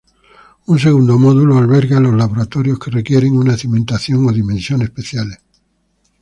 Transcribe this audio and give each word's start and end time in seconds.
Un 0.71 0.77
segundo 0.79 1.19
módulo 1.19 1.59
alberga 1.59 1.99
los 1.99 2.15
laboratorios 2.15 2.79
que 2.79 2.89
requieren 2.89 3.37
una 3.37 3.55
cimentación 3.55 4.25
o 4.27 4.31
dimensión 4.31 4.81
especiales. 4.81 5.37